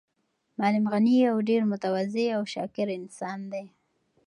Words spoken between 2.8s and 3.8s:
انسان دی.